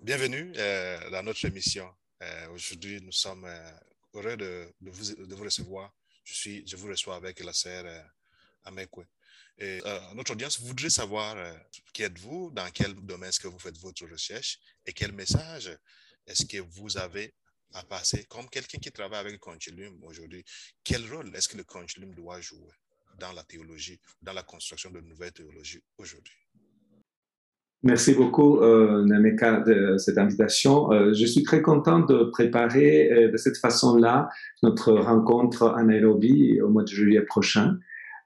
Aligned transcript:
Bienvenue 0.00 0.52
euh, 0.56 1.10
dans 1.10 1.22
notre 1.22 1.44
émission. 1.44 1.88
Euh, 2.22 2.48
Aujourd'hui, 2.48 3.00
nous 3.00 3.12
sommes 3.12 3.44
euh, 3.44 3.70
heureux 4.14 4.36
de, 4.36 4.74
vous, 4.80 5.44
recevoir. 5.44 5.92
Je, 6.24 6.74
vous 6.76 6.88
reçois 6.88 7.14
avec 7.14 7.44
la 7.44 7.52
sœur 7.52 7.84
Amekwe. 8.64 9.04
Notre 10.14 10.32
audience 10.32 10.58
voudrait 10.60 10.90
savoir 10.90 11.36
qui 11.92 12.02
êtes-vous, 12.02 12.50
dans 12.50 12.68
quel 12.72 12.92
domaine 12.94 13.28
est-ce 13.28 13.38
que 13.38 13.46
vous 13.46 13.60
faites 13.60 13.78
votre 13.78 14.04
recherche 14.08 14.58
et 14.84 14.92
quel 14.92 15.12
message 15.12 15.70
est-ce 16.26 16.46
que 16.46 16.58
vous 16.58 16.98
avez 16.98 17.32
à 17.74 17.82
passer 17.82 18.24
comme 18.28 18.46
quelqu'un 18.50 18.78
qui 18.78 18.90
travaille 18.90 19.20
avec 19.20 19.32
le 19.32 19.38
continuum 19.38 19.94
aujourd'hui. 20.02 20.44
Quel 20.84 21.02
rôle 21.12 21.28
est-ce 21.34 21.48
que 21.48 21.56
le 21.56 21.64
continuum 21.64 22.14
doit 22.14 22.40
jouer 22.40 22.72
dans 23.18 23.32
la 23.32 23.42
théologie, 23.42 24.00
dans 24.22 24.32
la 24.32 24.42
construction 24.42 24.90
de 24.90 25.00
nouvelles 25.00 25.32
théologies 25.32 25.82
aujourd'hui? 25.98 26.34
Merci 27.82 28.14
beaucoup, 28.14 28.58
euh, 28.60 29.04
Nameka, 29.04 29.60
de 29.60 29.96
cette 29.98 30.18
invitation. 30.18 30.90
Euh, 30.92 31.12
je 31.12 31.26
suis 31.26 31.42
très 31.42 31.62
content 31.62 32.00
de 32.00 32.24
préparer 32.24 33.12
euh, 33.12 33.30
de 33.30 33.36
cette 33.36 33.58
façon-là 33.58 34.28
notre 34.62 34.92
rencontre 34.92 35.68
à 35.68 35.84
Nairobi 35.84 36.60
au 36.62 36.68
mois 36.68 36.82
de 36.82 36.88
juillet 36.88 37.22
prochain. 37.22 37.78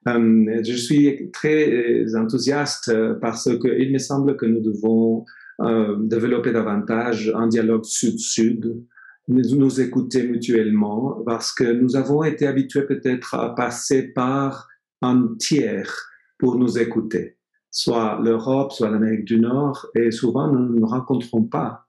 Je 0.06 0.74
suis 0.74 1.30
très 1.30 2.16
enthousiaste 2.16 2.90
parce 3.20 3.50
qu'il 3.58 3.92
me 3.92 3.98
semble 3.98 4.38
que 4.38 4.46
nous 4.46 4.60
devons 4.60 5.26
euh, 5.60 5.96
développer 5.98 6.52
davantage 6.52 7.32
un 7.34 7.46
dialogue 7.46 7.84
sud-sud, 7.84 8.82
nous, 9.28 9.56
nous 9.56 9.80
écouter 9.80 10.26
mutuellement, 10.26 11.22
parce 11.24 11.52
que 11.52 11.64
nous 11.64 11.96
avons 11.96 12.24
été 12.24 12.46
habitués 12.46 12.82
peut-être 12.82 13.34
à 13.34 13.54
passer 13.54 14.08
par 14.08 14.68
un 15.02 15.34
tiers 15.38 15.92
pour 16.38 16.56
nous 16.56 16.78
écouter, 16.78 17.36
soit 17.70 18.18
l'Europe, 18.22 18.72
soit 18.72 18.90
l'Amérique 18.90 19.24
du 19.24 19.38
Nord, 19.38 19.86
et 19.94 20.10
souvent 20.10 20.50
nous 20.50 20.60
ne 20.60 20.80
nous 20.80 20.86
rencontrons 20.86 21.44
pas 21.44 21.86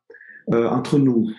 euh, 0.52 0.68
entre 0.68 1.00
nous. 1.00 1.32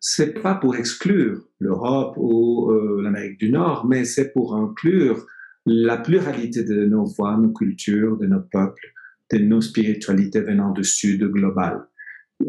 C'est 0.00 0.40
pas 0.42 0.54
pour 0.54 0.76
exclure 0.76 1.40
l'Europe 1.58 2.14
ou 2.16 2.70
euh, 2.70 3.00
l'Amérique 3.02 3.38
du 3.38 3.50
Nord, 3.50 3.86
mais 3.86 4.04
c'est 4.04 4.32
pour 4.32 4.54
inclure 4.56 5.24
la 5.66 5.96
pluralité 5.96 6.64
de 6.64 6.84
nos 6.84 7.04
voix, 7.04 7.36
nos 7.36 7.52
cultures, 7.52 8.16
de 8.16 8.26
nos 8.26 8.40
peuples, 8.40 8.92
de 9.32 9.38
nos 9.38 9.60
spiritualités 9.60 10.40
venant 10.40 10.72
du 10.72 10.84
Sud 10.84 11.24
global. 11.24 11.86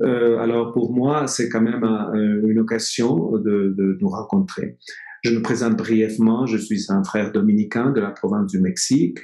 Euh, 0.03 0.37
alors 0.39 0.73
pour 0.73 0.93
moi, 0.93 1.27
c'est 1.27 1.49
quand 1.49 1.61
même 1.61 1.83
un, 1.83 2.13
une 2.13 2.59
occasion 2.59 3.31
de, 3.37 3.73
de, 3.77 3.97
nous 4.01 4.09
rencontrer. 4.09 4.77
Je 5.23 5.31
me 5.31 5.41
présente 5.41 5.77
brièvement, 5.77 6.45
je 6.45 6.57
suis 6.57 6.85
un 6.89 7.03
frère 7.03 7.31
dominicain 7.31 7.91
de 7.91 8.01
la 8.01 8.11
province 8.11 8.51
du 8.51 8.59
Mexique. 8.59 9.19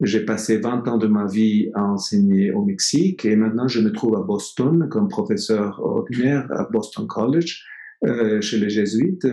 J'ai 0.00 0.24
passé 0.24 0.58
20 0.58 0.88
ans 0.88 0.98
de 0.98 1.06
ma 1.06 1.26
vie 1.26 1.70
à 1.74 1.84
enseigner 1.84 2.50
au 2.52 2.64
Mexique 2.64 3.24
et 3.24 3.36
maintenant 3.36 3.68
je 3.68 3.80
me 3.80 3.92
trouve 3.92 4.16
à 4.16 4.22
Boston 4.22 4.88
comme 4.90 5.08
professeur 5.08 5.78
ordinaire 5.80 6.46
à 6.50 6.64
Boston 6.64 7.06
College 7.06 7.62
euh, 8.04 8.40
chez 8.40 8.58
les 8.58 8.70
jésuites. 8.70 9.26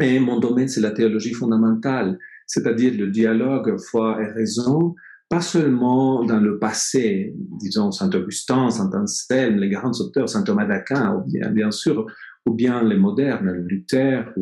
Et 0.00 0.20
mon 0.20 0.38
domaine, 0.38 0.68
c'est 0.68 0.80
la 0.80 0.92
théologie 0.92 1.32
fondamentale, 1.32 2.18
c'est-à-dire 2.46 2.92
le 2.96 3.08
dialogue 3.08 3.78
foi 3.78 4.22
et 4.22 4.26
raison, 4.26 4.94
pas 5.28 5.40
seulement 5.42 6.24
dans 6.24 6.40
le 6.40 6.58
passé, 6.58 7.34
disons 7.60 7.92
Saint 7.92 8.10
Augustin, 8.10 8.70
Saint 8.70 8.90
Anselme, 8.94 9.56
les 9.56 9.68
grands 9.68 9.92
auteurs, 10.00 10.28
Saint 10.28 10.42
Thomas 10.42 10.64
d'Aquin, 10.64 11.22
bien, 11.26 11.70
sûr, 11.70 12.06
ou 12.46 12.54
bien 12.54 12.82
les 12.82 12.96
modernes, 12.96 13.50
Luther, 13.50 14.32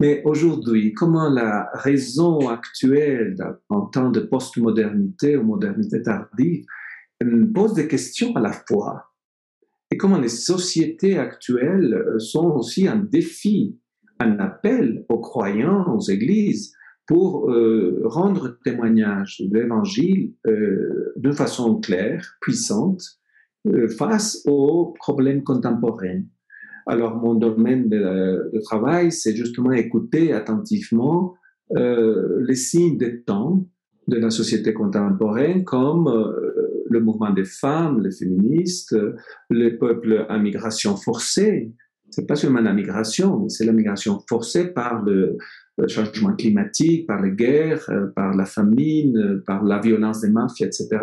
mais 0.00 0.20
aujourd'hui, 0.24 0.92
comment 0.92 1.30
la 1.30 1.70
raison 1.74 2.48
actuelle, 2.48 3.36
en 3.68 3.82
temps 3.86 4.10
de 4.10 4.20
postmodernité 4.20 5.36
ou 5.36 5.44
modernité 5.44 6.02
tardive, 6.02 6.64
pose 7.54 7.74
des 7.74 7.88
questions 7.88 8.34
à 8.36 8.40
la 8.40 8.52
fois, 8.52 9.12
et 9.90 9.96
comment 9.96 10.18
les 10.18 10.28
sociétés 10.28 11.18
actuelles 11.18 12.16
sont 12.18 12.50
aussi 12.50 12.86
un 12.88 12.96
défi, 12.96 13.78
un 14.18 14.38
appel 14.40 15.06
aux 15.08 15.20
croyants, 15.20 15.94
aux 15.94 16.00
églises, 16.00 16.74
pour 17.12 17.50
euh, 17.50 18.00
rendre 18.04 18.56
témoignage 18.64 19.42
de 19.44 19.58
l'Évangile 19.58 20.32
euh, 20.46 21.12
d'une 21.16 21.34
façon 21.34 21.78
claire, 21.78 22.38
puissante, 22.40 23.02
euh, 23.66 23.86
face 23.86 24.42
aux 24.46 24.94
problèmes 24.98 25.44
contemporains. 25.44 26.22
Alors 26.86 27.16
mon 27.16 27.34
domaine 27.34 27.90
de, 27.90 28.50
de 28.50 28.60
travail, 28.60 29.12
c'est 29.12 29.36
justement 29.36 29.72
écouter 29.72 30.32
attentivement 30.32 31.34
les 31.74 32.54
signes 32.54 32.98
des 32.98 33.22
temps 33.22 33.66
de 34.06 34.16
la 34.16 34.28
société 34.30 34.74
contemporaine, 34.74 35.64
comme 35.64 36.04
le 36.90 37.00
mouvement 37.00 37.30
des 37.30 37.46
femmes, 37.46 38.02
les 38.02 38.10
féministes, 38.10 38.94
les 39.48 39.70
peuples 39.70 40.26
à 40.28 40.38
migration 40.38 40.96
forcée. 40.96 41.72
C'est 42.10 42.26
pas 42.26 42.36
seulement 42.36 42.60
la 42.60 42.74
migration, 42.74 43.38
mais 43.38 43.48
c'est 43.48 43.64
la 43.64 43.72
migration 43.72 44.20
forcée 44.28 44.66
par 44.74 45.02
le, 45.02 45.38
le 45.78 45.88
changement 45.88 46.34
climatique, 46.34 47.06
par 47.06 47.22
les 47.22 47.30
guerres, 47.30 47.88
par 48.14 48.34
la 48.34 48.44
famine, 48.44 49.42
par 49.46 49.64
la 49.64 49.78
violence 49.80 50.20
des 50.20 50.30
mafias, 50.30 50.66
etc. 50.66 51.00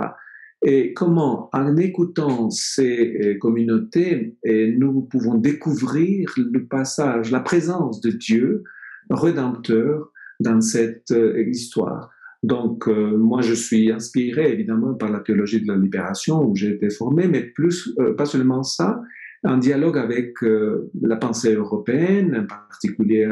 Et 0.61 0.93
comment, 0.93 1.49
en 1.53 1.77
écoutant 1.77 2.49
ces 2.49 3.37
communautés, 3.39 4.35
nous 4.45 5.01
pouvons 5.01 5.35
découvrir 5.35 6.33
le 6.37 6.65
passage, 6.65 7.31
la 7.31 7.39
présence 7.39 8.01
de 8.01 8.11
Dieu 8.11 8.63
rédempteur 9.09 10.11
dans 10.39 10.61
cette 10.61 11.13
histoire. 11.47 12.11
Donc, 12.43 12.87
euh, 12.87 13.17
moi, 13.17 13.41
je 13.41 13.53
suis 13.53 13.91
inspiré 13.91 14.51
évidemment 14.51 14.93
par 14.93 15.11
la 15.11 15.19
théologie 15.19 15.61
de 15.61 15.67
la 15.67 15.77
libération 15.77 16.43
où 16.43 16.55
j'ai 16.55 16.71
été 16.71 16.89
formé, 16.89 17.27
mais 17.27 17.41
plus, 17.41 17.93
euh, 17.99 18.13
pas 18.13 18.25
seulement 18.25 18.63
ça, 18.63 19.01
un 19.43 19.57
dialogue 19.57 19.97
avec 19.97 20.41
euh, 20.43 20.89
la 21.01 21.17
pensée 21.17 21.53
européenne, 21.53 22.43
en 22.43 22.45
particulier 22.45 23.27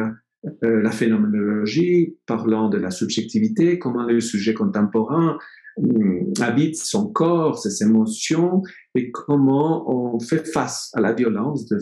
euh, 0.63 0.81
la 0.81 0.91
phénoménologie, 0.91 2.17
parlant 2.25 2.69
de 2.69 2.77
la 2.77 2.91
subjectivité, 2.91 3.79
comment 3.79 4.03
le 4.03 4.19
sujet 4.21 4.53
contemporain 4.53 5.37
hum, 5.77 6.31
habite 6.39 6.77
son 6.77 7.07
corps, 7.07 7.57
ses 7.57 7.83
émotions, 7.83 8.61
et 8.95 9.11
comment 9.11 9.89
on 9.89 10.19
fait 10.19 10.47
face 10.47 10.91
à 10.93 11.01
la 11.01 11.13
violence 11.13 11.67
de 11.67 11.79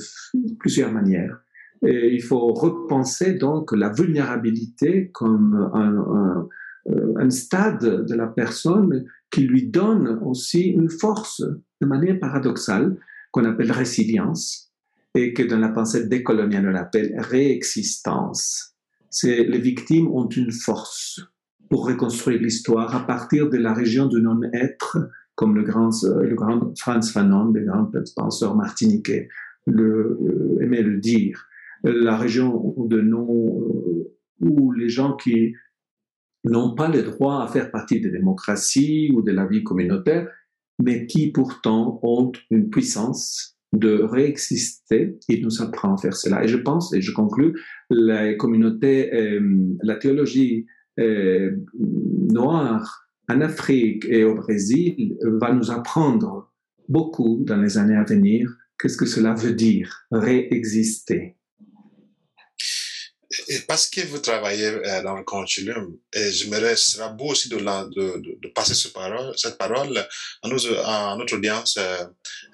plusieurs 0.59 0.91
manières. 0.91 1.39
Et 1.85 2.13
il 2.13 2.23
faut 2.23 2.53
repenser 2.53 3.33
donc 3.33 3.71
la 3.73 3.89
vulnérabilité 3.89 5.11
comme 5.13 5.69
un, 5.73 6.47
un 7.17 7.29
stade 7.29 8.05
de 8.05 8.15
la 8.15 8.27
personne 8.27 9.05
qui 9.29 9.41
lui 9.41 9.67
donne 9.67 10.19
aussi 10.23 10.69
une 10.69 10.89
force 10.89 11.41
de 11.81 11.85
manière 11.85 12.19
paradoxale 12.19 12.97
qu'on 13.31 13.43
appelle 13.43 13.71
résilience 13.71 14.64
et 15.15 15.33
que 15.33 15.43
dans 15.43 15.57
la 15.57 15.69
pensée 15.69 16.07
décoloniale 16.07 16.69
on 16.69 16.75
appelle 16.75 17.15
réexistence. 17.17 18.75
Les 19.23 19.59
victimes 19.59 20.07
ont 20.09 20.27
une 20.27 20.51
force 20.51 21.21
pour 21.69 21.87
reconstruire 21.87 22.41
l'histoire 22.41 22.93
à 22.95 23.07
partir 23.07 23.49
de 23.49 23.57
la 23.57 23.73
région 23.73 24.07
du 24.07 24.21
non-être, 24.21 25.09
comme 25.35 25.55
le 25.55 25.63
grand, 25.63 25.89
le 26.03 26.35
grand 26.35 26.77
Franz 26.77 27.11
Fanon, 27.11 27.45
le 27.45 27.63
grand 27.63 27.89
penseur 28.15 28.55
martiniquais, 28.55 29.29
le, 29.65 30.19
euh, 30.21 30.61
aimait 30.61 30.83
le 30.83 30.97
dire. 30.97 31.47
La 31.83 32.17
région 32.17 32.75
de 32.77 33.01
non, 33.01 33.27
où 34.41 34.71
les 34.73 34.89
gens 34.89 35.15
qui 35.15 35.53
n'ont 36.43 36.75
pas 36.75 36.89
le 36.89 37.03
droit 37.03 37.43
à 37.43 37.47
faire 37.47 37.71
partie 37.71 38.01
de 38.01 38.07
la 38.09 38.17
démocratie 38.17 39.11
ou 39.13 39.21
de 39.21 39.31
la 39.31 39.45
vie 39.45 39.63
communautaire, 39.63 40.27
mais 40.83 41.07
qui 41.07 41.31
pourtant 41.31 41.99
ont 42.03 42.31
une 42.51 42.69
puissance 42.69 43.54
de 43.75 44.01
réexister. 44.03 45.17
Il 45.29 45.43
nous 45.43 45.61
apprend 45.61 45.95
à 45.95 45.97
faire 45.97 46.15
cela. 46.15 46.43
Et 46.43 46.47
je 46.47 46.57
pense, 46.57 46.93
et 46.93 47.01
je 47.01 47.11
conclus, 47.11 47.53
la 47.89 48.33
communauté, 48.35 49.13
euh, 49.13 49.41
la 49.83 49.95
théologie 49.95 50.65
euh, 50.99 51.51
noire 51.77 53.07
en 53.29 53.41
Afrique 53.41 54.05
et 54.07 54.23
au 54.23 54.35
Brésil 54.35 55.17
va 55.23 55.53
nous 55.53 55.71
apprendre 55.71 56.51
beaucoup 56.87 57.43
dans 57.43 57.57
les 57.57 57.77
années 57.77 57.95
à 57.95 58.03
venir 58.03 58.55
qu'est-ce 58.79 58.97
que 58.97 59.05
cela 59.05 59.33
veut 59.33 59.53
dire, 59.53 60.05
réexister. 60.11 61.35
Et 63.47 63.59
parce 63.61 63.87
que 63.87 64.01
vous 64.01 64.19
travaillez 64.19 64.71
dans 65.03 65.15
le 65.15 65.23
continuum, 65.23 65.97
et 66.13 66.31
j'aimerais, 66.31 66.75
ce 66.75 66.93
sera 66.93 67.09
beau 67.09 67.31
aussi 67.31 67.49
de, 67.49 67.57
la, 67.57 67.85
de, 67.85 68.17
de, 68.17 68.37
de, 68.41 68.47
passer 68.49 68.73
ce 68.73 68.89
parole, 68.89 69.33
cette 69.37 69.57
parole 69.57 69.97
à, 70.41 70.47
nos, 70.47 70.65
à 70.79 71.15
notre 71.17 71.35
audience 71.35 71.77
euh, 71.77 72.05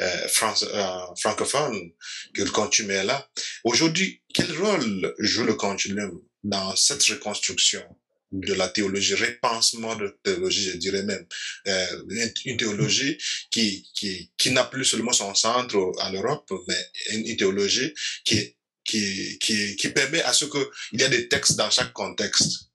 euh, 0.01 0.28
France, 0.28 0.66
euh, 0.74 1.16
francophone, 1.19 1.92
que 2.33 2.44
le 2.44 2.50
continuum 2.50 2.92
est 2.92 3.04
là. 3.04 3.30
Aujourd'hui, 3.63 4.22
quel 4.33 4.51
rôle 4.57 5.13
joue 5.19 5.44
le 5.44 5.54
continuum 5.56 6.22
dans 6.44 6.75
cette 6.75 7.04
reconstruction 7.04 7.83
de 8.31 8.54
la 8.54 8.69
théologie, 8.69 9.16
repensement 9.16 9.95
de 9.95 10.18
théologie, 10.24 10.72
je 10.72 10.78
dirais 10.78 11.04
même, 11.04 11.25
euh, 11.68 12.31
une, 12.45 12.57
théologie 12.57 13.18
qui, 13.51 13.86
qui, 13.94 14.31
qui 14.38 14.51
n'a 14.51 14.63
plus 14.63 14.86
seulement 14.86 15.12
son 15.12 15.36
centre 15.36 15.75
en 15.75 16.12
Europe, 16.13 16.51
mais 16.68 16.92
une, 17.12 17.36
théologie 17.36 17.94
qui, 18.24 18.56
qui, 18.83 19.38
qui, 19.39 19.75
qui 19.75 19.89
permet 19.89 20.22
à 20.24 20.33
ce 20.33 20.45
qu'il 20.45 21.00
y 21.00 21.04
a 21.04 21.10
des 21.10 21.28
textes 21.28 21.57
dans 21.57 21.69
chaque 21.69 21.94
contexte. 21.94 22.72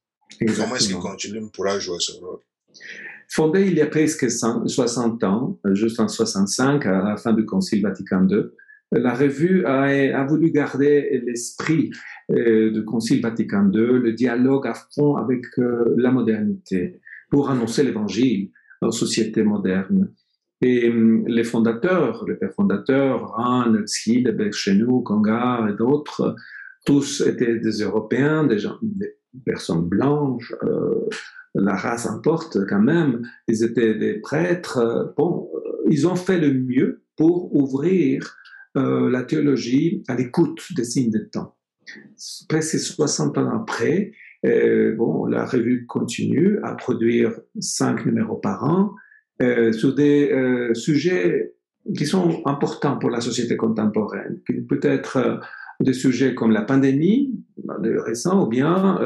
Comment 0.57 0.77
est-ce 0.77 0.89
qu'il 0.89 0.97
continue? 0.97 1.51
Pourra 1.53 1.79
jouer 1.79 1.99
ce 2.01 2.13
rôle 2.13 2.41
Fondé 3.29 3.67
il 3.67 3.75
y 3.75 3.81
a 3.81 3.87
presque 3.87 4.31
60 4.31 5.25
ans, 5.25 5.59
juste 5.73 5.99
en 5.99 6.09
65, 6.09 6.87
à 6.87 7.03
la 7.03 7.17
fin 7.17 7.33
du 7.33 7.45
Concile 7.45 7.83
Vatican 7.83 8.27
II, 8.29 8.45
la 8.93 9.15
revue 9.15 9.65
a, 9.65 9.83
a 10.21 10.25
voulu 10.25 10.51
garder 10.51 11.21
l'esprit 11.25 11.91
euh, 12.31 12.71
du 12.71 12.85
Concile 12.85 13.21
Vatican 13.21 13.71
II, 13.73 14.01
le 14.01 14.13
dialogue 14.13 14.67
à 14.67 14.75
fond 14.95 15.17
avec 15.17 15.45
euh, 15.59 15.95
la 15.97 16.11
modernité, 16.13 17.01
pour 17.31 17.51
annoncer 17.51 17.83
l'Évangile 17.83 18.51
aux 18.81 18.93
sociétés 18.93 19.43
modernes. 19.43 20.13
Et 20.63 20.89
hum, 20.89 21.27
les 21.27 21.45
fondateurs, 21.45 22.25
les 22.27 22.35
pères 22.35 22.55
fondateurs, 22.55 23.29
Ran, 23.29 23.75
Schiedebek, 23.87 24.53
Chenou, 24.53 25.03
Congar 25.03 25.69
et 25.69 25.75
d'autres, 25.75 26.35
tous 26.85 27.21
étaient 27.23 27.59
des 27.59 27.83
Européens, 27.83 28.45
des, 28.45 28.59
personnes 29.45 29.87
blanches, 29.87 30.55
euh, 30.63 31.09
la 31.55 31.75
race 31.75 32.07
importe 32.07 32.67
quand 32.67 32.81
même, 32.81 33.23
ils 33.49 33.65
étaient 33.65 33.95
des 33.95 34.15
prêtres. 34.21 35.13
Bon, 35.17 35.51
ils 35.91 36.07
ont 36.07 36.17
fait 36.17 36.39
le 36.39 36.53
mieux 36.53 37.03
pour 37.17 37.55
ouvrir 37.55 38.37
euh, 38.77 39.11
la 39.11 39.23
théologie 39.23 40.03
à 40.09 40.15
l'écoute 40.15 40.63
des 40.75 40.85
signes 40.85 41.11
des 41.11 41.29
temps. 41.29 41.57
Presque 42.49 42.79
60 42.79 43.39
ans 43.39 43.51
après, 43.51 44.13
euh, 44.45 44.95
bon, 44.97 45.27
la 45.27 45.47
revue 45.47 45.87
continue 45.87 46.59
à 46.63 46.75
produire 46.75 47.33
cinq 47.59 48.05
numéros 48.07 48.37
par 48.37 48.65
an 48.65 48.95
euh, 49.43 49.71
sur 49.73 49.95
des 49.95 50.31
euh, 50.33 50.73
sujets 50.73 51.53
qui 51.95 52.07
sont 52.07 52.41
importants 52.47 52.97
pour 52.97 53.11
la 53.11 53.21
société 53.21 53.55
contemporaine, 53.55 54.41
qui 54.47 54.55
peut 54.63 54.81
être 54.83 55.19
euh, 55.19 55.37
des 55.81 55.93
sujets 55.93 56.35
comme 56.35 56.53
la 56.53 56.63
pandémie, 56.63 57.39
le 57.83 58.01
récent, 58.01 58.43
ou 58.43 58.47
bien 58.47 58.99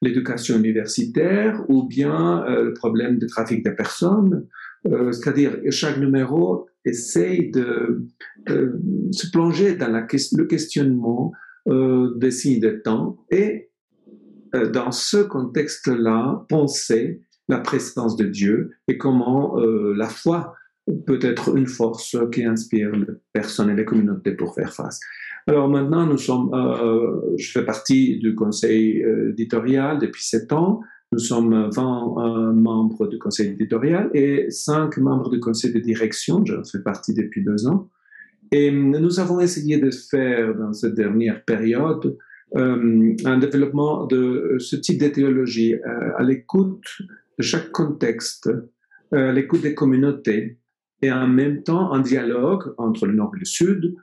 l'éducation 0.00 0.56
universitaire, 0.56 1.62
ou 1.68 1.86
bien 1.86 2.42
le 2.46 2.72
problème 2.72 3.18
du 3.18 3.26
trafic 3.26 3.62
des 3.62 3.72
personnes. 3.72 4.46
C'est-à-dire, 4.84 5.58
chaque 5.68 5.98
numéro 5.98 6.66
essaye 6.86 7.50
de, 7.50 8.06
se 9.10 9.30
plonger 9.30 9.74
dans 9.74 9.92
le 9.92 10.44
questionnement 10.46 11.32
des 11.66 12.30
signes 12.30 12.60
de 12.60 12.70
temps 12.70 13.18
et 13.30 13.68
dans 14.54 14.90
ce 14.90 15.18
contexte-là, 15.18 16.46
penser 16.48 17.20
la 17.48 17.58
présence 17.58 18.16
de 18.16 18.24
Dieu 18.24 18.72
et 18.88 18.98
comment 18.98 19.58
euh, 19.58 19.94
la 19.96 20.08
foi 20.08 20.54
peut 21.06 21.18
être 21.22 21.56
une 21.56 21.66
force 21.66 22.16
qui 22.32 22.44
inspire 22.44 22.92
les 22.92 23.06
personnes 23.32 23.70
et 23.70 23.74
les 23.74 23.84
communautés 23.84 24.32
pour 24.32 24.54
faire 24.54 24.72
face. 24.72 25.00
Alors 25.46 25.68
maintenant, 25.68 26.06
nous 26.06 26.16
sommes, 26.18 26.50
euh, 26.54 27.20
je 27.36 27.50
fais 27.50 27.64
partie 27.64 28.18
du 28.18 28.34
conseil 28.34 29.04
éditorial 29.30 29.98
depuis 29.98 30.24
sept 30.24 30.52
ans. 30.52 30.80
Nous 31.12 31.18
sommes 31.18 31.70
20 31.74 32.52
membres 32.52 33.06
du 33.06 33.18
conseil 33.18 33.48
éditorial 33.48 34.10
et 34.14 34.50
5 34.50 34.96
membres 34.98 35.30
du 35.30 35.40
conseil 35.40 35.72
de 35.72 35.78
direction. 35.78 36.44
Je 36.44 36.56
fais 36.70 36.82
partie 36.82 37.14
depuis 37.14 37.42
deux 37.42 37.66
ans. 37.66 37.88
Et 38.50 38.70
nous 38.70 39.20
avons 39.20 39.40
essayé 39.40 39.78
de 39.78 39.90
faire 39.90 40.54
dans 40.54 40.72
cette 40.72 40.94
dernière 40.94 41.44
période 41.44 42.16
euh, 42.56 43.14
un 43.26 43.38
développement 43.38 44.06
de 44.06 44.56
ce 44.58 44.76
type 44.76 45.00
de 45.00 45.08
théologie 45.08 45.74
euh, 45.74 46.16
à 46.16 46.22
l'écoute 46.22 46.86
de 47.38 47.42
chaque 47.42 47.70
contexte, 47.70 48.50
euh, 49.14 49.32
l'écoute 49.32 49.62
des 49.62 49.74
communautés 49.74 50.58
et 51.02 51.12
en 51.12 51.28
même 51.28 51.62
temps 51.62 51.92
un 51.92 52.00
dialogue 52.00 52.74
entre 52.76 53.06
le 53.06 53.14
nord 53.14 53.32
et 53.36 53.40
le 53.40 53.44
sud, 53.44 53.94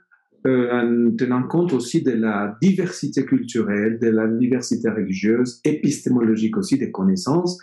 en 0.48 1.10
tenant 1.18 1.42
compte 1.42 1.72
aussi 1.72 2.02
de 2.04 2.12
la 2.12 2.56
diversité 2.62 3.24
culturelle, 3.24 3.98
de 3.98 4.06
la 4.06 4.28
diversité 4.28 4.88
religieuse, 4.88 5.60
épistémologique 5.64 6.56
aussi 6.56 6.78
des 6.78 6.92
connaissances. 6.92 7.58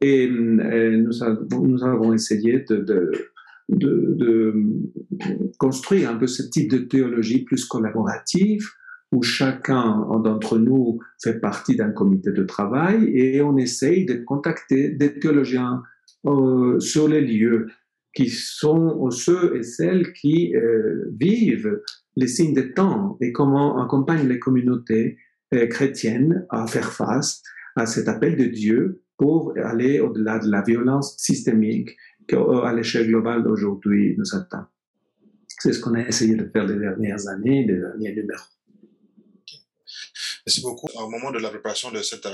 Et, 0.00 0.30
nous, 0.30 1.22
avons, 1.22 1.60
nous, 1.60 1.84
avons 1.84 2.14
essayé 2.14 2.64
de 2.70 3.12
de, 3.68 4.54
construire 5.58 6.10
un 6.10 6.16
peu 6.16 6.26
ce 6.26 6.42
type 6.42 6.70
de 6.70 6.78
théologie 6.78 7.44
plus 7.44 7.64
collaborative, 7.64 8.66
où 9.12 9.22
chacun 9.22 10.06
d'entre 10.24 10.58
nous 10.58 10.98
fait 11.22 11.38
partie 11.38 11.76
d'un 11.76 11.90
comité 11.90 12.32
de 12.32 12.42
travail 12.42 13.10
et 13.14 13.42
on 13.42 13.56
essaye 13.58 14.06
de 14.06 14.14
contacter 14.14 14.88
des 14.90 15.18
théologiens 15.18 15.82
euh, 16.26 16.80
sur 16.80 17.08
les 17.08 17.20
lieux 17.20 17.66
qui 18.14 18.28
sont 18.28 19.10
ceux 19.10 19.56
et 19.56 19.62
celles 19.62 20.12
qui 20.14 20.54
euh, 20.56 21.10
vivent 21.18 21.80
les 22.16 22.26
signes 22.26 22.54
des 22.54 22.72
temps 22.72 23.16
et 23.20 23.32
comment 23.32 23.82
accompagnent 23.82 24.28
les 24.28 24.38
communautés 24.38 25.18
euh, 25.54 25.66
chrétiennes 25.66 26.46
à 26.48 26.66
faire 26.66 26.92
face 26.92 27.42
à 27.76 27.86
cet 27.86 28.08
appel 28.08 28.36
de 28.36 28.44
Dieu 28.44 29.02
pour 29.18 29.54
aller 29.62 30.00
au-delà 30.00 30.38
de 30.38 30.50
la 30.50 30.62
violence 30.62 31.16
systémique 31.18 31.96
qu'à 32.26 32.72
l'échelle 32.74 33.08
globale 33.08 33.44
d'aujourd'hui 33.44 34.14
nous 34.18 34.34
attend. 34.34 34.64
C'est 35.58 35.72
ce 35.72 35.80
qu'on 35.80 35.94
a 35.94 36.00
essayé 36.00 36.34
de 36.34 36.44
faire 36.44 36.66
les 36.66 36.78
dernières 36.78 37.28
années, 37.28 37.66
les 37.66 37.76
derniers 37.76 38.14
numéros. 38.14 38.42
Merci 40.44 40.60
beaucoup. 40.60 40.88
Au 40.94 41.08
moment 41.08 41.30
de 41.30 41.38
la 41.38 41.50
préparation 41.50 41.92
de 41.92 42.02
cette 42.02 42.26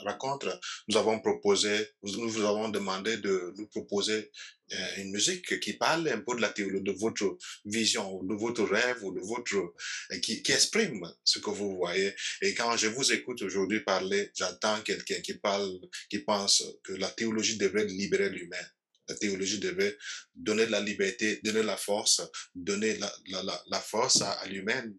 rencontre, 0.00 0.60
nous 0.88 0.98
avons 0.98 1.18
proposé, 1.20 1.88
nous 2.02 2.28
vous 2.28 2.44
avons 2.44 2.68
demandé 2.68 3.16
de 3.16 3.54
nous 3.56 3.66
proposer 3.68 4.30
euh, 4.72 4.76
une 4.98 5.12
musique 5.12 5.60
qui 5.60 5.72
parle 5.74 6.08
un 6.08 6.20
peu 6.20 6.36
de 6.36 6.42
la 6.42 6.50
théologie, 6.50 6.82
de 6.82 6.92
votre 6.92 7.38
vision, 7.64 8.22
de 8.22 8.34
votre 8.34 8.64
rêve 8.64 9.00
de 9.00 9.20
votre, 9.20 9.56
euh, 9.56 10.18
qui, 10.18 10.42
exprime 10.48 11.10
ce 11.24 11.38
que 11.38 11.50
vous 11.50 11.76
voyez. 11.76 12.14
Et 12.42 12.52
quand 12.54 12.76
je 12.76 12.88
vous 12.88 13.12
écoute 13.12 13.40
aujourd'hui 13.42 13.80
parler, 13.80 14.30
j'entends 14.34 14.80
quelqu'un 14.82 15.20
qui 15.22 15.34
parle, 15.34 15.80
qui 16.10 16.18
pense 16.18 16.62
que 16.82 16.92
la 16.92 17.08
théologie 17.08 17.56
devrait 17.56 17.86
libérer 17.86 18.28
l'humain 18.28 18.66
la 19.08 19.14
théologie 19.16 19.58
devait 19.58 19.98
donner 20.34 20.64
de 20.66 20.70
la 20.70 20.80
liberté, 20.80 21.40
donner 21.44 21.62
la 21.62 21.76
force, 21.76 22.22
donner 22.54 22.96
la, 22.96 23.12
la, 23.42 23.62
la 23.66 23.80
force 23.80 24.22
à 24.22 24.46
l'humain 24.46 24.90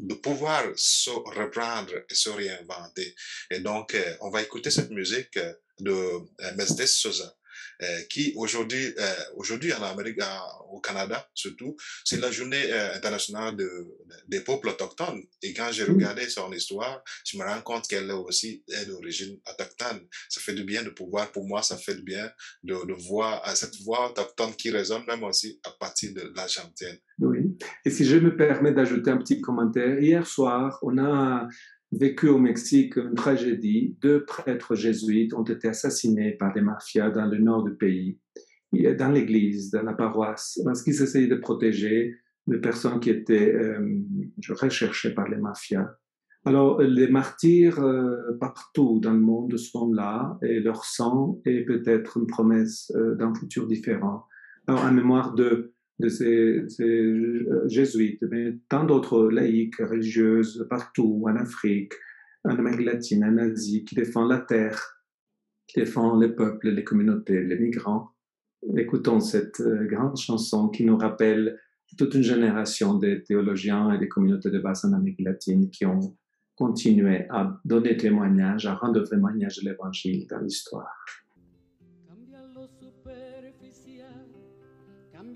de 0.00 0.14
pouvoir 0.14 0.64
se 0.76 1.10
reprendre 1.10 1.94
et 2.08 2.14
se 2.14 2.30
réinventer. 2.30 3.14
Et 3.50 3.60
donc, 3.60 3.94
euh, 3.94 4.16
on 4.20 4.30
va 4.30 4.42
écouter 4.42 4.70
cette 4.70 4.90
musique 4.90 5.38
de 5.78 5.92
euh, 5.92 6.54
Mercedes 6.56 6.86
Sosa. 6.86 7.34
Euh, 7.82 8.02
qui 8.10 8.34
aujourd'hui, 8.36 8.92
euh, 8.98 9.14
aujourd'hui 9.36 9.72
en 9.72 9.82
Amérique, 9.82 10.20
au 10.70 10.80
Canada 10.80 11.26
surtout, 11.34 11.76
c'est 12.04 12.20
la 12.20 12.30
journée 12.30 12.70
euh, 12.70 12.94
internationale 12.94 13.56
de, 13.56 13.70
des 14.28 14.40
peuples 14.40 14.68
autochtones. 14.68 15.22
Et 15.40 15.54
quand 15.54 15.72
j'ai 15.72 15.84
regardé 15.84 16.28
son 16.28 16.52
histoire, 16.52 17.02
je 17.24 17.38
me 17.38 17.44
rends 17.44 17.62
compte 17.62 17.88
qu'elle 17.88 18.10
est 18.10 18.12
aussi 18.12 18.62
d'origine 18.86 19.40
autochtone. 19.48 20.06
Ça 20.28 20.42
fait 20.42 20.52
du 20.52 20.64
bien 20.64 20.82
de 20.82 20.90
pouvoir, 20.90 21.32
pour 21.32 21.46
moi, 21.46 21.62
ça 21.62 21.78
fait 21.78 21.94
du 21.94 22.02
bien 22.02 22.30
de, 22.62 22.74
de 22.86 22.92
voir 22.92 23.56
cette 23.56 23.76
voix 23.82 24.10
autochtone 24.10 24.54
qui 24.56 24.70
résonne 24.70 25.06
même 25.06 25.24
aussi 25.24 25.58
à 25.64 25.70
partir 25.70 26.12
de 26.12 26.30
l'Argentine. 26.36 26.98
Oui. 27.18 27.39
Et 27.84 27.90
si 27.90 28.04
je 28.04 28.18
me 28.18 28.36
permets 28.36 28.72
d'ajouter 28.72 29.10
un 29.10 29.16
petit 29.16 29.40
commentaire, 29.40 30.00
hier 30.00 30.26
soir, 30.26 30.78
on 30.82 30.98
a 30.98 31.48
vécu 31.92 32.28
au 32.28 32.38
Mexique 32.38 32.96
une 32.96 33.14
tragédie. 33.14 33.96
Deux 34.00 34.24
prêtres 34.24 34.74
jésuites 34.74 35.34
ont 35.34 35.44
été 35.44 35.68
assassinés 35.68 36.32
par 36.32 36.52
des 36.52 36.60
mafias 36.60 37.10
dans 37.10 37.26
le 37.26 37.38
nord 37.38 37.64
du 37.64 37.74
pays, 37.74 38.18
dans 38.72 39.10
l'église, 39.10 39.70
dans 39.70 39.82
la 39.82 39.94
paroisse, 39.94 40.60
parce 40.64 40.82
qu'ils 40.82 41.02
essayaient 41.02 41.26
de 41.26 41.36
protéger 41.36 42.16
les 42.46 42.58
personnes 42.58 43.00
qui 43.00 43.10
étaient 43.10 43.54
euh, 43.54 44.00
recherchées 44.50 45.14
par 45.14 45.28
les 45.28 45.36
mafias. 45.36 45.88
Alors, 46.46 46.80
les 46.80 47.08
martyrs 47.08 47.80
euh, 47.80 48.16
partout 48.40 48.98
dans 48.98 49.12
le 49.12 49.20
monde 49.20 49.56
sont 49.58 49.92
là 49.92 50.38
et 50.42 50.58
leur 50.60 50.84
sang 50.84 51.38
est 51.44 51.66
peut-être 51.66 52.16
une 52.16 52.26
promesse 52.26 52.90
euh, 52.96 53.14
d'un 53.14 53.34
futur 53.34 53.66
différent. 53.66 54.24
Alors, 54.66 54.84
en 54.84 54.92
mémoire 54.92 55.34
de 55.34 55.74
de 56.00 56.08
ces, 56.08 56.66
jésuites, 57.66 58.22
mais 58.30 58.56
tant 58.68 58.84
d'autres 58.84 59.30
laïcs, 59.30 59.76
religieuses 59.76 60.66
partout, 60.68 61.24
en 61.26 61.36
Afrique, 61.36 61.92
en 62.44 62.56
Amérique 62.56 62.86
latine, 62.86 63.24
en 63.24 63.36
Asie, 63.38 63.84
qui 63.84 63.94
défendent 63.94 64.30
la 64.30 64.40
terre, 64.40 65.02
qui 65.66 65.80
défendent 65.80 66.22
les 66.22 66.30
peuples, 66.30 66.70
les 66.70 66.84
communautés, 66.84 67.42
les 67.42 67.58
migrants. 67.58 68.10
Écoutons 68.76 69.20
cette 69.20 69.60
euh, 69.60 69.86
grande 69.86 70.16
chanson 70.16 70.68
qui 70.68 70.84
nous 70.84 70.96
rappelle 70.96 71.58
toute 71.96 72.14
une 72.14 72.22
génération 72.22 72.94
de 72.94 73.14
théologiens 73.14 73.92
et 73.92 73.98
des 73.98 74.08
communautés 74.08 74.50
de 74.50 74.58
base 74.58 74.84
en 74.84 74.92
Amérique 74.92 75.20
latine 75.20 75.70
qui 75.70 75.86
ont 75.86 76.16
continué 76.54 77.26
à 77.30 77.58
donner 77.64 77.96
témoignage, 77.96 78.66
à 78.66 78.74
rendre 78.74 79.02
témoignage 79.02 79.56
de 79.58 79.70
l'Évangile 79.70 80.26
dans 80.28 80.40
l'histoire. 80.40 80.94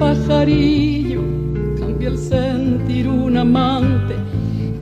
Pajarillo, 0.00 1.22
cambia 1.78 2.08
el 2.08 2.18
sentir 2.18 3.06
un 3.06 3.36
amante, 3.36 4.16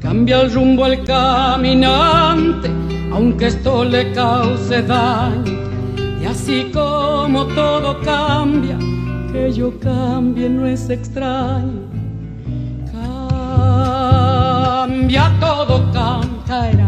cambia 0.01 0.43
el 0.43 0.53
rumbo 0.55 0.87
el 0.87 1.03
caminante, 1.05 2.71
aunque 3.13 3.49
esto 3.49 3.85
le 3.85 4.13
cause 4.13 4.81
daño. 4.83 5.59
Y 6.23 6.25
así 6.25 6.71
como 6.73 7.47
todo 7.47 8.01
cambia, 8.03 8.79
que 9.33 9.53
yo 9.53 9.77
cambie 9.81 10.49
no 10.49 10.67
es 10.67 10.89
extraño. 10.89 11.89
Cambia 14.71 15.33
todo, 15.41 15.91
cambia, 15.93 16.88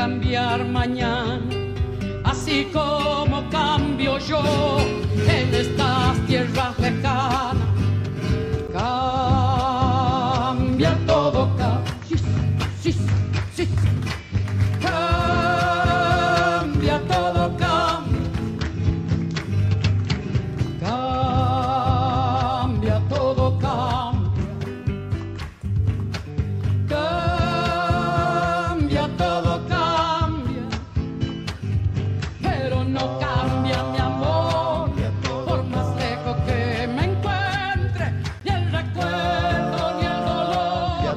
Cambiar 0.00 0.64
mañana, 0.64 1.49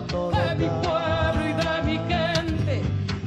dolor 0.07 0.33
de 0.33 0.55
mi 0.55 0.69
pueblo 0.83 1.41
y 1.49 1.53
de 1.53 1.73
mi 1.85 1.97
gente. 2.11 2.81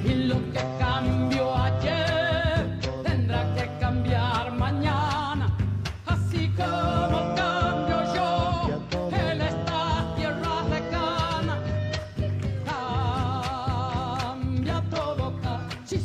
Y 0.04 0.10
lo 0.28 0.36
que 0.52 0.62
cambió 0.78 1.56
ayer 1.56 2.78
tendrá 3.02 3.40
que 3.54 3.64
cambiar 3.80 4.52
mañana, 4.52 5.56
así 6.06 6.48
como 6.56 7.34
cambio 7.34 7.98
yo 8.14 8.30
en 9.10 9.40
esta 9.40 10.14
tierra 10.16 10.62
lejana. 10.70 11.54
Cambia 14.26 14.82
todo, 14.90 15.24
cambia, 15.42 15.98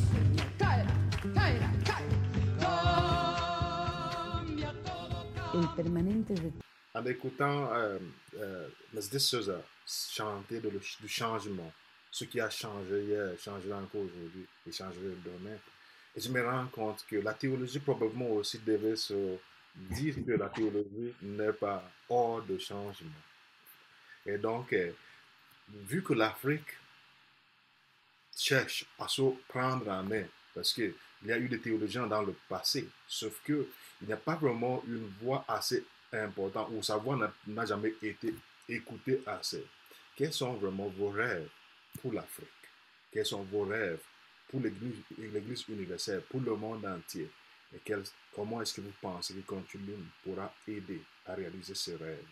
todo. 4.83 5.59
El 5.61 5.67
permanente 5.75 6.33
de 6.33 6.60
En 7.01 7.05
écoutant 7.05 7.73
euh, 7.73 7.97
euh, 8.37 8.67
Mesdis 8.93 9.35
chanter 9.87 10.59
du 10.59 11.07
changement, 11.07 11.73
ce 12.11 12.25
qui 12.25 12.39
a 12.39 12.49
changé 12.49 13.03
hier, 13.05 13.31
changera 13.39 13.77
encore 13.77 14.01
aujourd'hui 14.01 14.45
et 14.67 14.71
changera 14.71 15.01
demain, 15.25 15.57
et 16.15 16.21
je 16.21 16.29
me 16.29 16.45
rends 16.45 16.67
compte 16.67 17.03
que 17.09 17.15
la 17.15 17.33
théologie 17.33 17.79
probablement 17.79 18.29
aussi 18.29 18.59
devait 18.59 18.95
se 18.95 19.37
dire 19.75 20.15
que 20.23 20.33
la 20.33 20.49
théologie 20.49 21.15
n'est 21.23 21.53
pas 21.53 21.83
hors 22.07 22.43
de 22.43 22.59
changement. 22.59 23.09
Et 24.25 24.37
donc, 24.37 24.71
euh, 24.73 24.91
vu 25.69 26.03
que 26.03 26.13
l'Afrique 26.13 26.77
cherche 28.37 28.85
à 28.99 29.07
se 29.07 29.23
prendre 29.47 29.89
en 29.89 30.03
main, 30.03 30.25
parce 30.53 30.71
qu'il 30.71 30.93
y 31.25 31.31
a 31.31 31.37
eu 31.39 31.49
des 31.49 31.59
théologiens 31.59 32.05
dans 32.05 32.21
le 32.21 32.35
passé, 32.47 32.87
sauf 33.07 33.41
que 33.43 33.67
il 34.01 34.07
n'y 34.07 34.13
a 34.13 34.17
pas 34.17 34.35
vraiment 34.35 34.83
une 34.87 35.11
voix 35.19 35.43
assez 35.47 35.83
importante, 36.13 36.69
ou 36.71 36.81
sa 36.83 36.97
voix 36.97 37.15
n'a- 37.47 37.65
jamais 37.65 37.93
été 38.01 38.33
écoutée 38.67 39.21
assez. 39.25 39.65
Quels 40.15 40.33
sont 40.33 40.53
vraiment 40.53 40.87
vos 40.89 41.09
rêves 41.09 41.49
pour 42.01 42.13
l'Afrique? 42.13 42.47
Quels 43.11 43.25
sont 43.25 43.43
vos 43.43 43.63
rêves 43.63 44.01
pour 44.49 44.61
l'Église 44.61 45.63
universelle, 45.67 46.21
pour 46.29 46.41
le 46.41 46.55
monde 46.55 46.85
entier? 46.85 47.29
Et 47.73 47.93
comment 48.35 48.61
est-ce 48.61 48.73
que 48.73 48.81
vous 48.81 48.93
pensez 49.01 49.33
que 49.33 49.41
Continuum 49.41 50.05
pourra 50.23 50.53
aider 50.67 51.01
à 51.25 51.33
réaliser 51.35 51.73
ces 51.75 51.95
rêves 51.95 52.25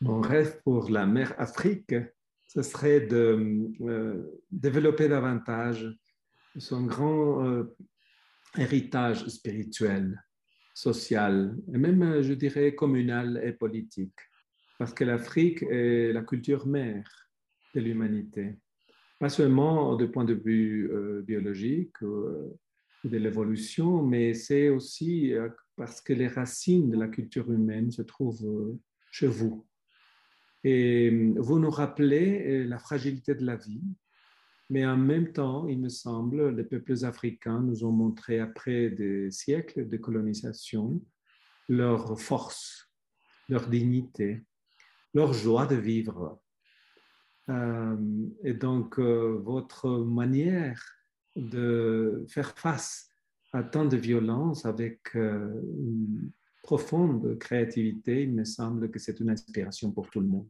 Mon 0.00 0.20
rêve 0.20 0.60
pour 0.62 0.90
la 0.90 1.06
mère 1.06 1.34
Afrique, 1.38 1.94
ce 2.48 2.62
serait 2.62 3.00
de 3.00 3.70
euh, 3.82 4.40
développer 4.50 5.08
davantage 5.08 5.86
son 6.58 6.82
grand 6.82 7.46
euh, 7.46 7.74
héritage 8.56 9.26
spirituel, 9.28 10.22
social, 10.74 11.56
et 11.72 11.78
même, 11.78 12.02
euh, 12.02 12.22
je 12.22 12.32
dirais, 12.32 12.74
communal 12.74 13.40
et 13.44 13.52
politique. 13.52 14.18
Parce 14.78 14.94
que 14.94 15.04
l'Afrique 15.04 15.62
est 15.62 16.12
la 16.12 16.22
culture 16.22 16.66
mère 16.66 17.08
de 17.74 17.80
l'humanité. 17.80 18.56
Pas 19.18 19.28
seulement 19.28 19.94
du 19.94 20.10
point 20.10 20.24
de 20.24 20.34
vue 20.34 20.90
euh, 20.92 21.22
biologique 21.22 22.02
euh, 22.02 22.58
de 23.04 23.16
l'évolution, 23.16 24.02
mais 24.02 24.34
c'est 24.34 24.68
aussi 24.68 25.32
euh, 25.32 25.48
parce 25.76 26.00
que 26.00 26.12
les 26.12 26.26
racines 26.26 26.90
de 26.90 26.98
la 26.98 27.08
culture 27.08 27.50
humaine 27.52 27.92
se 27.92 28.02
trouvent 28.02 28.76
chez 29.10 29.28
vous. 29.28 29.64
Et 30.64 31.32
vous 31.36 31.58
nous 31.58 31.70
rappelez 31.70 32.64
la 32.64 32.78
fragilité 32.78 33.34
de 33.34 33.44
la 33.44 33.56
vie, 33.56 33.82
mais 34.72 34.86
en 34.86 34.96
même 34.96 35.34
temps, 35.34 35.68
il 35.68 35.78
me 35.78 35.90
semble, 35.90 36.56
les 36.56 36.64
peuples 36.64 37.04
africains 37.04 37.60
nous 37.60 37.84
ont 37.84 37.92
montré, 37.92 38.40
après 38.40 38.88
des 38.88 39.30
siècles 39.30 39.86
de 39.86 39.96
colonisation, 39.98 40.98
leur 41.68 42.18
force, 42.18 42.90
leur 43.50 43.68
dignité, 43.68 44.42
leur 45.12 45.34
joie 45.34 45.66
de 45.66 45.76
vivre. 45.76 46.40
Euh, 47.50 47.96
et 48.44 48.54
donc, 48.54 48.98
euh, 48.98 49.38
votre 49.44 49.90
manière 49.90 50.82
de 51.36 52.24
faire 52.30 52.56
face 52.56 53.10
à 53.52 53.62
tant 53.62 53.84
de 53.84 53.98
violence 53.98 54.64
avec 54.64 55.14
euh, 55.16 55.52
une, 55.78 56.32
profonde 56.62 57.36
créativité, 57.38 58.22
il 58.22 58.32
me 58.32 58.44
semble 58.44 58.90
que 58.90 58.98
c'est 58.98 59.20
une 59.20 59.28
inspiration 59.28 59.90
pour 59.90 60.08
tout 60.08 60.20
le 60.20 60.28
monde 60.28 60.48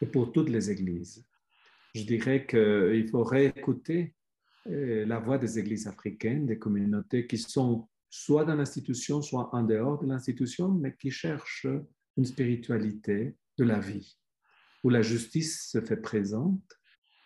et 0.00 0.06
pour 0.06 0.30
toutes 0.30 0.50
les 0.50 0.70
églises. 0.70 1.24
Je 1.94 2.02
dirais 2.02 2.46
qu'il 2.46 3.08
faut 3.08 3.22
réécouter 3.22 4.14
euh, 4.66 5.06
la 5.06 5.18
voix 5.18 5.38
des 5.38 5.58
églises 5.58 5.86
africaines, 5.86 6.46
des 6.46 6.58
communautés 6.58 7.26
qui 7.26 7.38
sont 7.38 7.88
soit 8.10 8.44
dans 8.44 8.56
l'institution, 8.56 9.22
soit 9.22 9.54
en 9.54 9.62
dehors 9.62 10.00
de 10.00 10.06
l'institution, 10.06 10.68
mais 10.68 10.96
qui 10.96 11.10
cherchent 11.10 11.66
une 12.16 12.24
spiritualité 12.24 13.36
de 13.58 13.64
la 13.64 13.78
vie, 13.78 14.16
où 14.82 14.90
la 14.90 15.02
justice 15.02 15.70
se 15.70 15.80
fait 15.80 15.96
présente, 15.96 16.62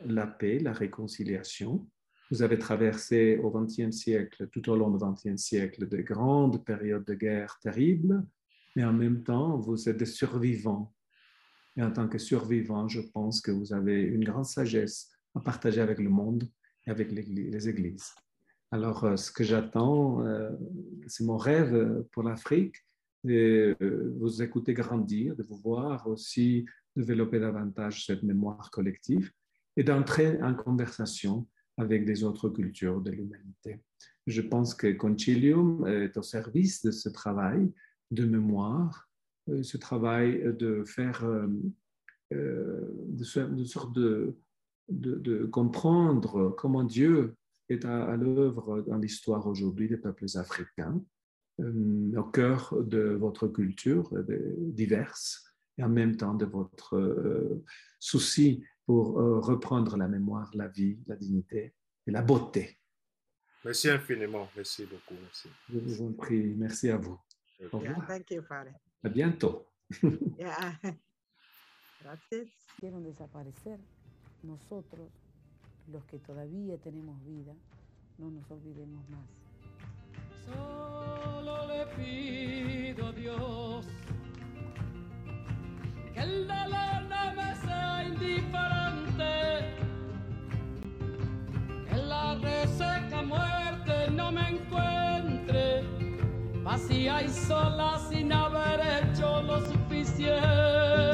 la 0.04 0.26
paix, 0.26 0.58
la 0.58 0.72
réconciliation. 0.72 1.88
Vous 2.30 2.42
avez 2.42 2.58
traversé 2.58 3.38
au 3.38 3.50
XXe 3.50 3.90
siècle, 3.90 4.48
tout 4.48 4.68
au 4.68 4.76
long 4.76 4.90
du 4.90 4.98
XXe 5.02 5.40
siècle, 5.40 5.88
de 5.88 5.98
grandes 5.98 6.64
périodes 6.64 7.04
de 7.04 7.14
guerre 7.14 7.58
terribles, 7.62 8.24
mais 8.76 8.84
en 8.84 8.92
même 8.92 9.22
temps, 9.22 9.58
vous 9.58 9.88
êtes 9.88 9.96
des 9.96 10.06
survivants. 10.06 10.94
Et 11.78 11.82
en 11.82 11.92
tant 11.92 12.08
que 12.08 12.18
survivants, 12.18 12.88
je 12.88 13.00
pense 13.00 13.40
que 13.40 13.50
vous 13.50 13.72
avez 13.72 14.02
une 14.02 14.24
grande 14.24 14.44
sagesse 14.44 15.10
à 15.34 15.40
partager 15.40 15.80
avec 15.80 15.98
le 15.98 16.10
monde 16.10 16.44
et 16.86 16.90
avec 16.90 17.12
les 17.12 17.68
églises. 17.68 18.10
Alors, 18.70 19.04
euh, 19.04 19.16
ce 19.16 19.32
que 19.32 19.44
j'attends, 19.44 20.26
euh, 20.26 20.50
c'est 21.06 21.24
mon 21.24 21.38
rêve 21.38 22.04
pour 22.12 22.22
l'Afrique, 22.22 22.76
de 23.24 23.76
euh, 23.80 24.14
vous 24.18 24.42
écouter 24.42 24.74
grandir, 24.74 25.34
de 25.34 25.42
vous 25.42 25.56
voir 25.56 26.06
aussi 26.06 26.66
développer 26.94 27.40
davantage 27.40 28.06
cette 28.06 28.22
mémoire 28.22 28.70
collective 28.70 29.30
et 29.76 29.84
d'entrer 29.84 30.40
en 30.42 30.54
conversation 30.54 31.46
avec 31.76 32.04
des 32.04 32.24
autres 32.24 32.48
cultures 32.48 33.00
de 33.00 33.10
l'humanité. 33.10 33.80
Je 34.26 34.42
pense 34.42 34.74
que 34.74 34.92
Concilium 34.92 35.86
est 35.86 36.16
au 36.16 36.22
service 36.22 36.82
de 36.82 36.90
ce 36.90 37.08
travail 37.08 37.72
de 38.10 38.24
mémoire, 38.24 39.07
ce 39.62 39.76
travail 39.76 40.42
de 40.58 40.84
faire, 40.84 41.24
de, 42.30 43.24
sorte 43.64 43.92
de, 43.94 44.36
de, 44.88 45.46
comprendre 45.46 46.50
comment 46.50 46.84
Dieu 46.84 47.34
est 47.68 47.84
à, 47.84 48.16
l'œuvre 48.16 48.82
dans 48.82 48.96
l'histoire 48.96 49.46
aujourd'hui 49.46 49.88
des 49.88 49.96
peuples 49.96 50.26
africains, 50.34 51.02
euh, 51.60 52.16
au 52.16 52.24
cœur 52.24 52.74
de 52.82 53.16
votre 53.18 53.48
culture 53.48 54.12
diverse 54.58 55.52
et 55.76 55.82
en 55.82 55.88
même 55.88 56.16
temps 56.16 56.34
de 56.34 56.44
votre 56.44 56.96
euh, 56.96 57.64
souci 57.98 58.64
pour 58.86 59.20
euh, 59.20 59.40
reprendre 59.40 59.96
la 59.96 60.08
mémoire, 60.08 60.50
la 60.54 60.68
vie, 60.68 60.98
la 61.06 61.16
dignité 61.16 61.74
et 62.06 62.10
la 62.10 62.22
beauté. 62.22 62.78
Merci 63.64 63.90
infiniment, 63.90 64.48
merci 64.56 64.86
beaucoup. 64.86 65.20
Merci. 65.20 65.48
Je 65.68 65.78
vous 65.78 66.02
en 66.02 66.12
prie, 66.12 66.54
merci 66.56 66.90
à 66.90 66.96
vous. 66.96 67.18
Au 67.72 67.78
revoir. 67.78 68.06
thank 68.06 68.30
you, 68.30 68.42
Bientôt. 69.02 69.66
yeah. 70.38 70.78
Gracias. 72.00 72.48
Quieren 72.78 73.02
desaparecer. 73.04 73.78
Nosotros, 74.42 75.10
los 75.88 76.04
que 76.04 76.18
todavía 76.18 76.76
tenemos 76.78 77.24
vida, 77.24 77.54
no 78.18 78.30
nos 78.30 78.50
olvidemos 78.50 79.08
más. 79.08 79.28
Solo 80.46 81.66
le 81.66 81.86
pido 81.96 83.06
a 83.06 83.12
Dios 83.12 83.86
que 86.14 86.20
el 86.20 86.46
dolor 86.46 87.02
no 87.08 87.34
me 87.34 87.56
sea 87.56 88.04
indiferente, 88.04 88.87
vacía 96.78 97.22
y 97.22 97.28
sola 97.28 97.98
sin 98.08 98.32
haber 98.32 98.80
hecho 98.80 99.42
lo 99.42 99.60
suficiente. 99.60 101.07